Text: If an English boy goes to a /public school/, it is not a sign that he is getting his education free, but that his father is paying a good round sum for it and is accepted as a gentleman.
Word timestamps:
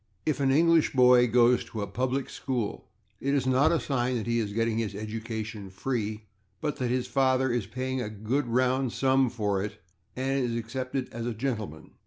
If 0.25 0.39
an 0.39 0.49
English 0.49 0.93
boy 0.93 1.27
goes 1.27 1.63
to 1.65 1.83
a 1.83 1.87
/public 1.87 2.27
school/, 2.31 2.87
it 3.19 3.35
is 3.35 3.45
not 3.45 3.71
a 3.71 3.79
sign 3.79 4.15
that 4.15 4.25
he 4.25 4.39
is 4.39 4.51
getting 4.51 4.79
his 4.79 4.95
education 4.95 5.69
free, 5.69 6.23
but 6.59 6.77
that 6.77 6.89
his 6.89 7.05
father 7.05 7.51
is 7.51 7.67
paying 7.67 8.01
a 8.01 8.09
good 8.09 8.47
round 8.47 8.93
sum 8.93 9.29
for 9.29 9.61
it 9.63 9.79
and 10.15 10.43
is 10.43 10.57
accepted 10.57 11.07
as 11.13 11.27
a 11.27 11.35
gentleman. 11.35 11.91